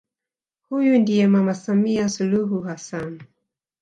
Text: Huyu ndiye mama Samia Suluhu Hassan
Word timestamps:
Huyu 0.69 0.99
ndiye 0.99 1.27
mama 1.27 1.53
Samia 1.53 2.09
Suluhu 2.09 2.61
Hassan 2.61 3.19